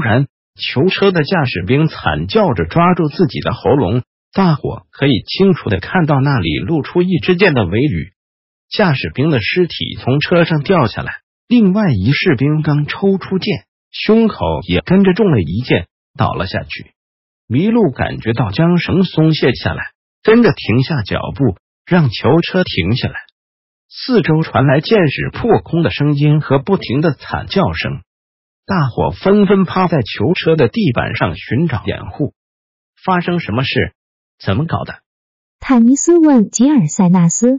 [0.00, 4.02] 突然，囚车的驾驶兵惨叫着抓住自己的喉咙。
[4.32, 8.12] 大伙可以清楚的看到那里露出一支箭的尾羽。
[8.70, 11.12] 驾驶兵的尸体从车上掉下来，
[11.48, 16.92] 另外一士兵刚抽出剑，胸口也跟着中了一箭，倒了下去。
[17.46, 19.82] 麋鹿感觉到缰绳松懈下来，
[20.22, 23.16] 跟着停下脚步，让囚车停下来。
[23.90, 28.00] 四周传来箭矢破空的声音和不停的惨叫声。
[28.70, 32.34] 大伙纷纷趴在囚车的地板上寻找掩护。
[33.04, 33.96] 发生什么事？
[34.38, 35.02] 怎么搞的？
[35.58, 37.58] 坦尼斯问吉尔塞纳斯，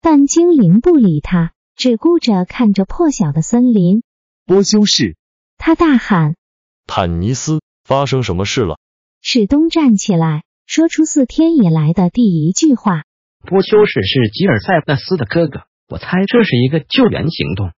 [0.00, 4.04] 但精灵不理他，只顾着看着破晓的森林。
[4.46, 5.16] 波修士，
[5.58, 6.36] 他大喊
[6.86, 8.78] ：“坦尼斯，发生什么事了？”
[9.20, 13.02] 史东站起来，说出四天以来的第一句话
[13.44, 17.72] ：“波修士是吉尔塞纳斯的哥哥，我猜这是一个救援行动。”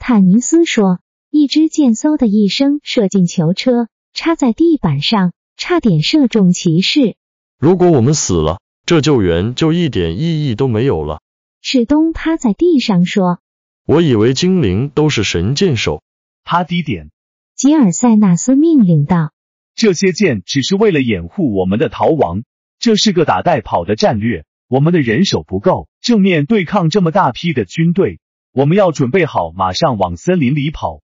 [0.00, 0.98] 坦尼斯说。
[1.34, 7.16] 一支箭嗖的一声射进囚车，插在地板上，差点射中骑士。
[7.58, 11.22] 如果我们死了，这救援就一点意义都没有了。
[11.62, 13.40] 史东趴在地上说
[13.88, 16.02] ：“我以为精灵都是神箭手。”
[16.44, 17.10] 趴低点。
[17.56, 19.32] 吉尔塞纳斯命令道
[19.74, 22.42] ：“这些箭只是为了掩护我们的逃亡，
[22.78, 24.44] 这是个打带跑的战略。
[24.68, 28.20] 我们的人手不够，正面对抗这么大批的军队，
[28.52, 31.00] 我们要准备好，马上往森林里跑。”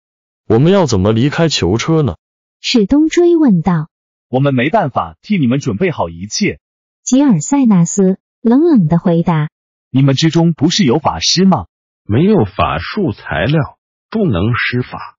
[0.49, 2.17] 我们要怎么离开囚车呢？
[2.59, 3.91] 史东追问道。
[4.31, 6.59] 我们没办法替你们准备好一切。
[7.05, 9.51] 吉尔塞纳斯冷冷的回答。
[9.91, 11.67] 你们之中不是有法师吗？
[12.03, 13.79] 没有法术材料，
[14.09, 15.19] 不能施法。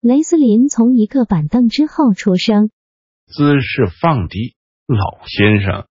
[0.00, 2.70] 雷斯林从一个板凳之后出声。
[3.26, 5.86] 姿势放低，老先生。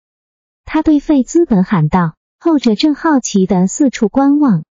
[0.64, 4.64] 他对费兹本喊道，后者正好奇的四处观望。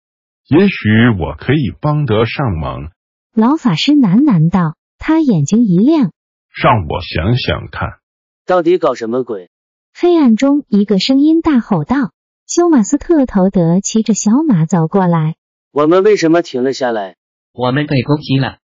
[0.49, 0.79] 也许
[1.19, 2.93] 我可以帮得上忙。
[3.33, 6.11] 老法师喃喃道，他眼睛一亮，
[6.51, 8.01] 让我想想看，
[8.45, 9.51] 到底搞什么鬼？
[9.95, 12.13] 黑暗中，一个声音大吼道
[12.49, 15.37] ：“休马斯特头德骑着小马走过来，
[15.71, 17.15] 我们为什么停了下来？
[17.53, 18.59] 我们被攻击了。”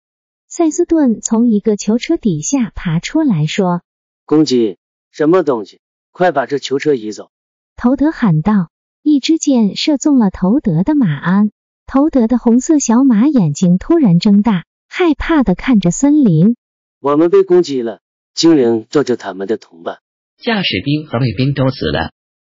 [0.48, 3.82] 塞斯顿从一个囚车底下爬出来说
[4.24, 4.78] ：“攻击？
[5.10, 5.80] 什么东西？
[6.10, 7.30] 快把这囚车移走！”
[7.76, 8.70] 头德喊道。
[9.06, 11.50] 一支箭射中了头德的马鞍。
[11.86, 16.56] 头德的红色小马眼睛突然睁大，害怕的看着森林。
[17.00, 18.00] 我们被攻击了，
[18.34, 19.98] 精灵做着他们的同伴，
[20.38, 22.12] 驾驶兵和卫兵都死了。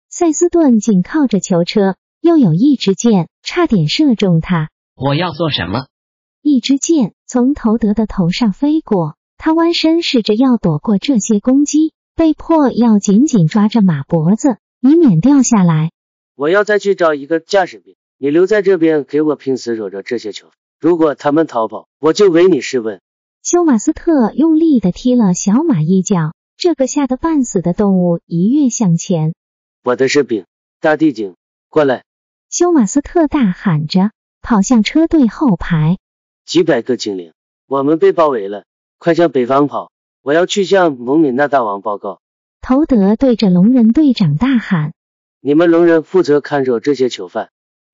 [0.10, 4.70] 塞斯顿紧靠着囚车，又有一支箭差点射中他。
[4.96, 5.88] 我要做什么？
[6.42, 15.92] 一支箭从头德的头上飞过，他弯身试着要躲过这些攻击，被迫要紧紧抓着马脖子，以免掉下来。
[16.36, 17.96] 我要再去找一个驾驶兵。
[18.20, 20.56] 你留在这边，给我拼死惹着这些囚犯。
[20.80, 23.00] 如果他们逃跑，我就唯你是问。
[23.44, 29.36] 休马斯特用力的踢了小马一脚，这个吓得半死的动物一跃向前。
[29.84, 30.46] 我的是饼，
[30.82, 31.36] 大地精，
[31.70, 32.04] 过来！
[32.50, 34.12] 休马斯特大喊着，
[34.42, 35.98] 跑向车队后排。
[36.46, 37.34] 几百个精灵，
[37.68, 38.66] 我们被包围了，
[38.98, 39.92] 快向北方跑！
[40.24, 42.20] 我要去向蒙敏娜大王报告。
[42.62, 44.94] 头德对着龙人队长大喊
[45.40, 47.50] ：“你们龙人负责看守这些囚犯。”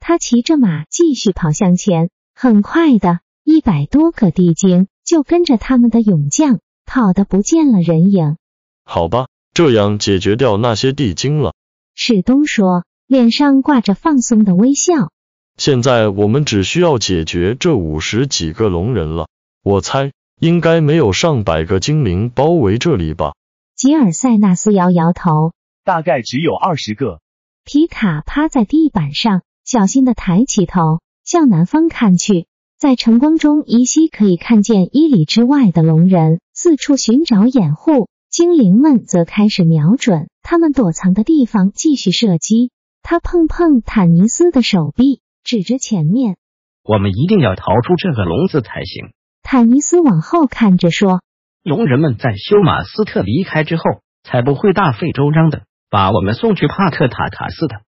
[0.06, 8.36] 他骑着马继续跑向前，很快的，一百多个地精就跟着他们的勇将跑得不见了人影。
[8.84, 11.54] 好吧，这样解决掉那些地精了。
[11.96, 15.10] 史东说，脸上挂着放松的微笑。
[15.56, 19.30] 现在我们只需要解决这五十几个龙人了。
[19.64, 23.36] 我猜应该没有上百个精灵包围这里吧？
[23.78, 25.54] 吉尔塞纳斯摇摇头，
[25.86, 27.22] 大概只有二十个。
[27.64, 29.44] 皮卡趴在地板上。
[29.66, 42.72] 小心的抬起头，向南方看去，在晨光中依稀可以看见一里之外的龙人四处寻找掩护，精灵们则开始瞄准他们躲藏的地方继续射击。
[43.02, 46.36] 他碰碰坦尼斯的手臂，指着前面
[46.84, 49.14] ：“我们一定要逃出这个笼子才行。”
[49.44, 51.22] 坦尼斯往后看着说
[51.64, 53.84] ：“龙人们在修马斯特离开之后，
[54.24, 57.82] 才不会大费周章的把我们送去帕特塔卡斯的。”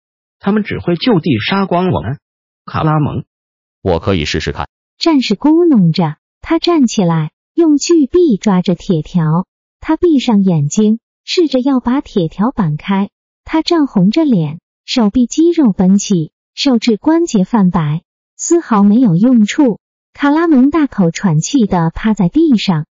[0.45, 2.19] 他们只会就地杀光我们，
[2.65, 3.25] 卡拉蒙。
[3.81, 4.69] 我可以试试看。
[4.99, 9.47] 战士咕哝着，他站起来，用巨臂抓着铁条。
[9.79, 13.11] 他闭上眼睛，试着要把铁条扳开。
[13.45, 18.03] 他涨红着脸，手臂肌肉绷起，手指关节泛白，
[18.37, 19.79] 丝毫没有用处。
[20.13, 22.87] 卡拉蒙大口喘气的趴在地上。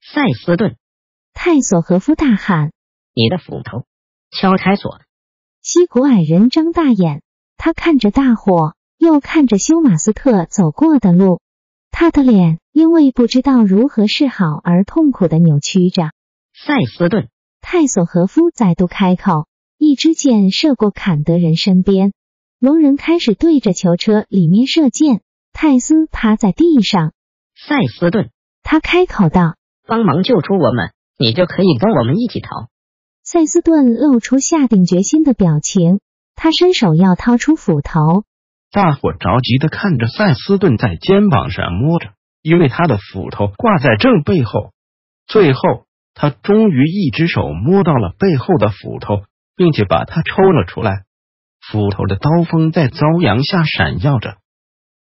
[0.00, 0.76] 塞斯顿，
[1.32, 2.72] 泰索和夫大喊
[3.14, 3.86] ：“你的斧头，
[4.32, 5.00] 敲开锁！”
[5.70, 7.20] 西古矮人睁大眼，
[7.58, 11.42] 他看着大火，又看着休马斯特走过的路。
[11.90, 16.04] 他的脸因为不知道如何是好而痛苦的扭曲着。
[16.54, 17.28] 塞斯顿，
[17.60, 22.14] 泰索和夫再度开口，一支箭射过坎德人身边。
[22.58, 25.20] 龙人开始对着囚车里面射箭。
[25.52, 27.12] 泰斯趴在地上。
[27.54, 28.30] 塞斯顿，
[28.62, 29.56] 他开口道
[29.86, 32.48] ：“帮忙救出我们，你就可以跟我们一起逃。”
[33.30, 36.00] 塞斯顿露出下定决心的表情，
[36.34, 38.24] 他伸手要掏出斧头。
[38.72, 44.72] 大伙着急的看着塞斯顿在肩膀上摸着，因为他的斧头挂在正背后。
[45.26, 45.60] 最后，
[46.14, 49.20] 他终于一只手摸到了背后的斧头，
[49.56, 51.02] 并且把它抽了出来。
[51.60, 54.38] 斧头的刀锋在朝阳下闪耀着。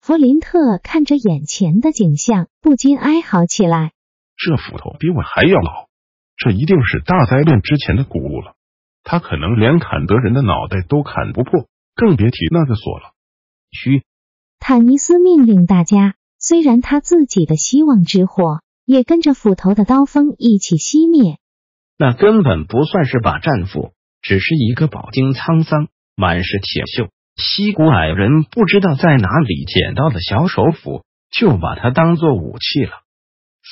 [0.00, 3.93] 弗林特看着眼前的景象，不禁哀嚎起来
[4.38, 5.88] ：“这斧头比我还要老，
[6.36, 8.54] 这一定是大灾变之前的古物了。
[9.02, 13.12] 他可能连坎德人的脑袋都砍不破，更别提那个锁了。”
[13.70, 14.02] 嘘！
[14.58, 21.38] 坦尼斯命令大家，虽然他自己的希望之火也跟着斧头的刀锋一起熄灭。
[21.98, 23.92] 那根本不算是把战斧，
[24.22, 27.10] 只是一个饱经沧桑、满是铁锈。
[27.37, 33.03] 西古矮人不知道在哪里捡到的小手斧，就把它当做武器了。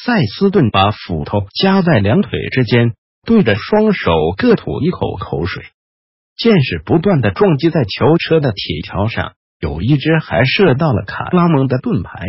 [0.04, 2.94] 塞斯顿把斧头夹在两腿之间，
[3.26, 5.64] 对着双手各吐一口口水。
[6.36, 12.24] 箭矢不断的撞击在囚车的铁条上，有一只还射到了卡拉蒙的盾牌，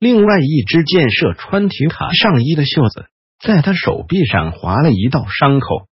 [0.00, 3.06] 另外一支箭射穿提卡上衣的袖子，
[3.40, 5.86] 在他手臂上划了一道伤口。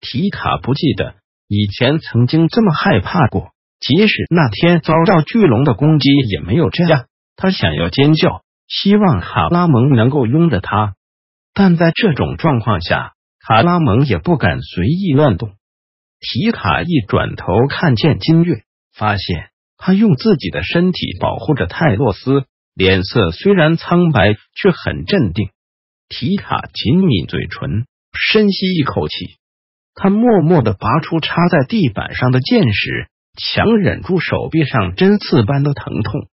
[0.00, 1.16] 提卡不记得
[1.48, 3.50] 以前曾经这么害怕过。
[3.80, 7.06] 即使那天遭到巨龙的攻击，也没有这样。
[7.36, 10.94] 他想要尖叫，希望卡拉蒙能够拥着他，
[11.52, 15.52] 但在这种状况下，卡拉蒙也不敢随意乱动。
[16.20, 18.62] 提卡一转头看见金月，
[18.94, 22.44] 发现他用自己的身体保护着泰洛斯，
[22.74, 25.50] 脸色虽然苍白，却很镇定。
[26.08, 29.14] 提卡紧抿嘴唇，深吸一口气，
[29.94, 33.08] 他默默的拔出插在地板上的箭矢。
[33.36, 36.28] 强忍住手臂上针刺般的疼痛，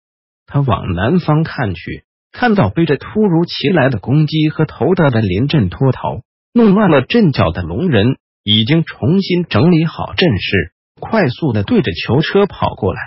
[0.47, 2.03] 他往南方看去，
[2.33, 6.21] 看到背着突如其来的攻击和头大的临阵脱逃、
[6.53, 13.01] 弄乱了阵脚的龙人，已经重新整理好阵势，快速的对着囚车跑过来。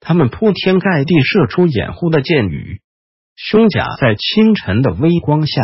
[0.00, 2.80] 他们铺天盖地射出掩护的箭雨，
[3.36, 5.60] 胸甲在清晨的微光下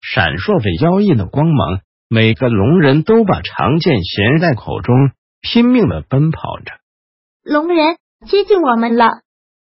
[0.00, 1.80] 闪烁着妖异的光芒。
[2.08, 4.94] 每个龙人都把长剑衔在口中，
[5.40, 6.72] 拼命的奔跑着。
[7.42, 7.96] 龙人
[8.28, 9.22] 接近我们了，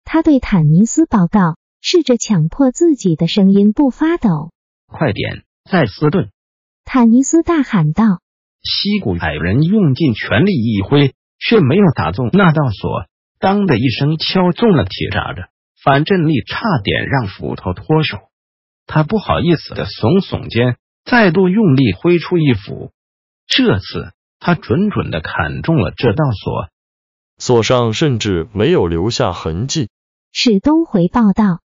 [0.04, 4.52] 他对坦尼斯报告，试着强迫自己的声音不发抖。
[4.86, 6.30] 快点，塞斯顿！
[6.84, 8.20] 坦尼斯大喊道。
[8.62, 13.06] 西古矮人用尽全力一挥，却没有打中那道锁。
[13.40, 15.48] 当的一声敲中了铁闸着，
[15.82, 18.18] 反震力差点让斧头脱手。
[18.86, 22.92] 他不好意思的耸耸肩，再度用力挥出一斧。
[23.48, 26.68] 这次他准准的砍中了这道锁。
[27.38, 29.88] 锁上甚至没有留下痕迹。
[30.30, 31.60] 史东回报道：“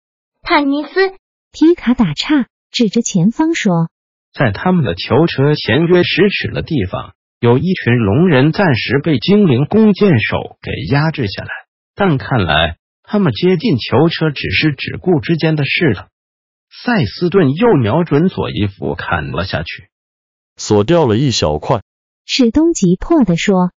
[0.46, 1.14] 坦尼斯，
[1.52, 3.88] 皮卡打岔，指着前方说，
[4.34, 11.48] 在他们的囚车前约十尺的地方，有一群龙人暂时被精灵弓箭手给压制下来。
[11.94, 16.08] 但看来他们接近囚车只是只顾之间的事了。”
[16.68, 19.88] 塞斯顿又瞄准左衣服砍了下去，
[20.58, 21.80] 锁掉了一小块。
[22.26, 23.70] 史东急迫的说。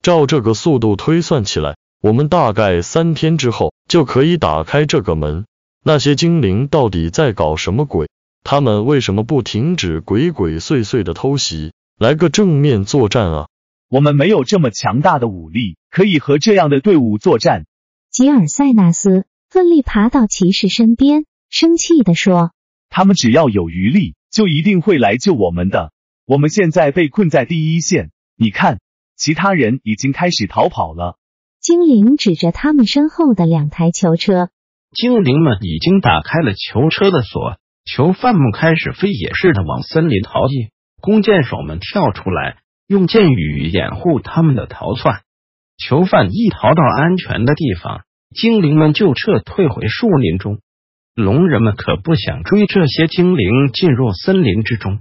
[0.00, 5.44] 照这个速度推算起来，我们大概三天之后就可以打开这个门。
[5.86, 8.08] 那些精灵到底在搞什么鬼？
[8.42, 13.48] 他们为什么不停止鬼鬼祟祟的偷袭，来个正面作战啊？
[13.90, 17.66] 我们没有这么强大的武力，可以和这样的队伍作战。
[18.10, 22.52] 吉尔塞纳斯奋力爬到骑士身边，生气地说
[22.88, 25.92] ：“他们只要有余力，就一定会来救我们的。
[26.24, 28.80] 我们现在被困在第一线，你看。”
[29.16, 31.16] 其他人已经开始逃跑了。
[31.60, 34.50] 精灵指着他们身后的两台囚车，
[34.94, 40.70] 精灵们已经打开了囚车的锁，囚犯们开始飞也似的往森林逃逸。
[41.00, 45.20] 弓箭手们跳出来，用箭雨掩护他们的逃窜。
[45.76, 50.60] 囚犯一逃到安全的地方，精灵们就撤退回树林中。
[51.14, 55.00] 龙人们可不想追这些精灵进入森林之中，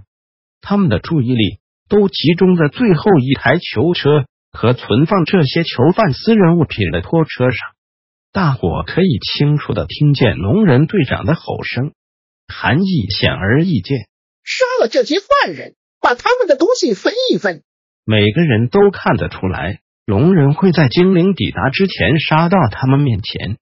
[0.62, 7.58] 他们的注意力都集中在最后一台囚车和存放这些囚犯私人物品的拖车上。
[8.34, 11.94] 大伙可以清楚的听见龙人队长的吼声，
[12.48, 14.08] 含义显而易见：
[14.44, 17.62] 杀了这些犯人，把他们的东西分一分。
[18.04, 23.58] 每个人都看得出来，龙人会在精灵抵达之前杀到他们面前。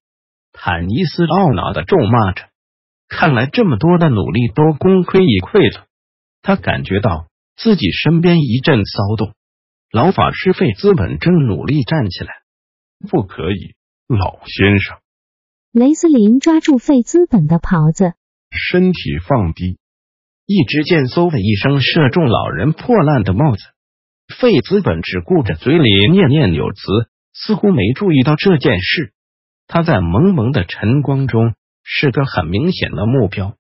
[0.54, 2.48] 坦尼斯懊恼的咒骂着，
[3.10, 5.86] 看来这么多的努力都功亏一篑了。
[6.42, 9.34] 他感觉到自己身边一阵骚动，
[9.92, 12.36] 老法师费资本正努力站起来。
[13.10, 13.76] 不可以，
[14.16, 14.98] 老先生。
[15.72, 18.14] 雷斯林抓住费兹本的袍子，
[18.52, 19.80] 身体放低。
[20.46, 23.64] 一支箭嗖的一声射中老人破烂的帽子。
[24.38, 26.82] 费兹本只顾着嘴里念念有词，
[27.34, 29.14] 似乎没注意到这件事。
[29.68, 31.54] 他在蒙蒙的晨光中
[31.84, 33.56] 是个很明显的目标。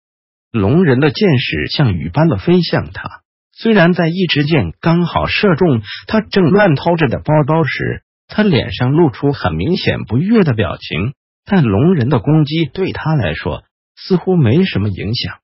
[0.52, 3.22] 龙人的箭矢像雨般的飞向他，
[3.54, 13.64] 虽然在一支箭刚好射中他正乱掏着的包包时，他脸上露出很明显不悦的表情，但龙人的攻击对他来说
[13.96, 15.40] 似乎没什么影响。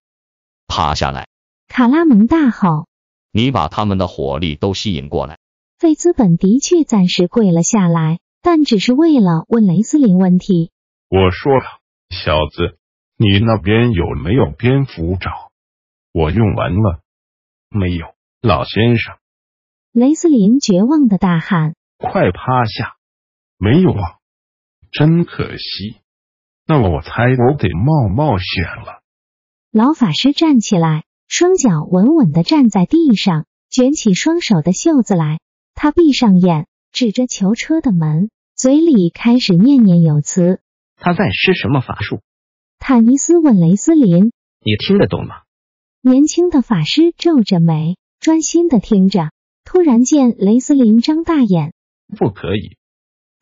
[0.67, 1.27] 趴下来！
[1.67, 2.87] 卡拉蒙大吼。
[3.33, 5.37] 你把他们的火力都吸引过来。
[5.77, 10.71] 费兹本的确暂时跪了下来，但只是为了问雷斯林问题。
[11.09, 11.65] 我说了，
[12.09, 12.77] 小子，
[13.17, 15.51] 你那边有没有蝙蝠爪？
[16.13, 17.01] 我用完了。
[17.69, 18.07] 没有，
[18.41, 19.17] 老先生。
[19.91, 22.95] 雷斯林绝望的大喊：“快趴下！”
[23.59, 24.17] 没有啊，
[24.91, 25.97] 真可惜。
[26.65, 29.01] 那么我猜我得冒冒险了。
[29.71, 31.03] 老法师站起来。
[31.29, 35.41] 双脚稳稳的站在地上，卷起双手的袖子来。
[35.73, 40.61] 他闭上眼，指着囚车的门，嘴里开始念念有词。
[40.95, 42.21] 他在施什么法术？
[42.79, 44.31] 坦尼斯问雷斯林
[44.63, 45.41] ：“你听得懂吗？”
[46.01, 49.31] 年轻的法师皱着眉，专心的听着。
[49.65, 51.73] 突然见，雷斯林张大眼
[52.15, 52.77] ：“不可以！”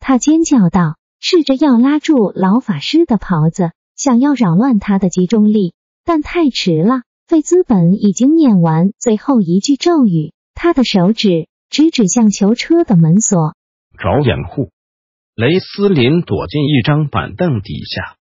[0.00, 7.02] 他尖叫道，试着要拉住老法师的袍子，想要扰乱他的集中力，但太迟了。
[7.26, 13.56] 费兹本已经念完最后一句咒语，他的手指直指向囚车的门锁，
[13.98, 14.70] 找掩护。
[15.34, 18.16] 雷斯林躲进一张板凳底下。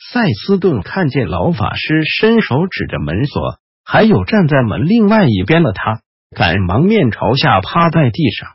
[0.00, 6.00] 塞斯顿看见老法师伸手指着门锁，还有站在门另外一边的他，
[6.34, 8.48] 赶忙面朝下趴在地上。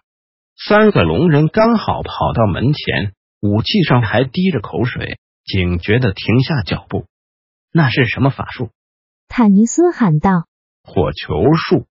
[0.56, 7.06] 三个龙人刚好跑到门前，武器上还滴着口水，警觉的停下脚步。
[7.72, 8.70] 那是什么法术？
[9.28, 10.46] 坦尼斯喊道
[10.84, 11.88] ：“火球术！”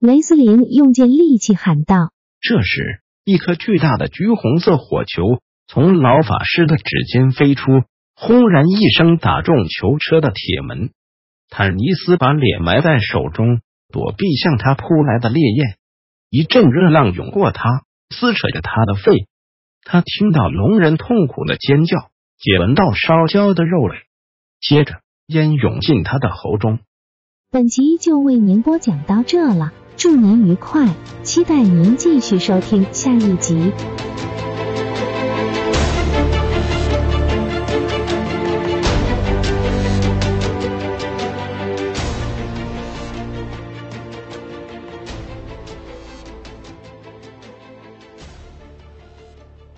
[0.00, 2.10] 雷斯林用尽力气喊道。
[2.40, 7.64] 这时，一颗巨大的橘红色火球从老法师的指尖飞出，
[8.14, 10.90] 轰然一声打中囚车的铁门。
[11.48, 13.60] 坦尼斯把脸埋在手中，
[13.92, 15.76] 躲避向他扑来的烈焰。
[16.36, 19.28] 一阵热浪涌过他，撕扯着他的肺。
[19.84, 22.10] 他听到聋人痛苦的尖叫，
[22.42, 23.94] 也闻到烧焦的肉类。
[24.60, 24.96] 接着。
[25.28, 26.80] 烟涌进他的喉中。
[27.50, 33.72] 本集就为您播讲到这了，祝您愉快，期待您继续收听下一集。